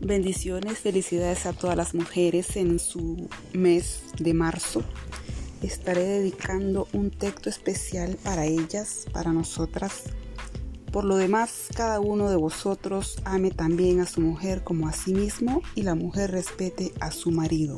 [0.00, 4.82] Bendiciones, felicidades a todas las mujeres en su mes de marzo.
[5.62, 10.02] Estaré dedicando un texto especial para ellas, para nosotras.
[10.92, 15.14] Por lo demás, cada uno de vosotros ame también a su mujer como a sí
[15.14, 17.76] mismo y la mujer respete a su marido.